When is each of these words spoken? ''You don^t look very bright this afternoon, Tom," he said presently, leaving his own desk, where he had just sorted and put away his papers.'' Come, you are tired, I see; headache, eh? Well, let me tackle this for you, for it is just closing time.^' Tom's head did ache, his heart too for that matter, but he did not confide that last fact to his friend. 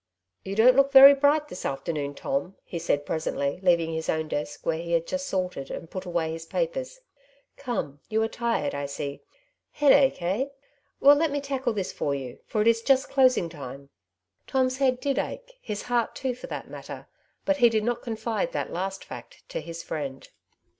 ''You 0.43 0.55
don^t 0.55 0.75
look 0.75 0.91
very 0.91 1.13
bright 1.13 1.47
this 1.47 1.63
afternoon, 1.63 2.15
Tom," 2.15 2.55
he 2.63 2.79
said 2.79 3.05
presently, 3.05 3.59
leaving 3.61 3.93
his 3.93 4.09
own 4.09 4.27
desk, 4.29 4.65
where 4.65 4.79
he 4.79 4.93
had 4.93 5.05
just 5.05 5.27
sorted 5.27 5.69
and 5.69 5.91
put 5.91 6.05
away 6.05 6.31
his 6.31 6.43
papers.'' 6.47 7.01
Come, 7.55 7.99
you 8.09 8.23
are 8.23 8.27
tired, 8.27 8.73
I 8.73 8.87
see; 8.87 9.21
headache, 9.73 10.19
eh? 10.23 10.45
Well, 10.99 11.15
let 11.15 11.29
me 11.29 11.39
tackle 11.39 11.73
this 11.73 11.91
for 11.93 12.15
you, 12.15 12.39
for 12.47 12.61
it 12.63 12.67
is 12.67 12.81
just 12.81 13.09
closing 13.09 13.47
time.^' 13.47 13.89
Tom's 14.47 14.77
head 14.79 14.99
did 14.99 15.19
ache, 15.19 15.59
his 15.61 15.83
heart 15.83 16.15
too 16.15 16.33
for 16.33 16.47
that 16.47 16.67
matter, 16.67 17.07
but 17.45 17.57
he 17.57 17.69
did 17.69 17.83
not 17.83 18.01
confide 18.01 18.53
that 18.53 18.73
last 18.73 19.05
fact 19.05 19.47
to 19.49 19.61
his 19.61 19.83
friend. 19.83 20.29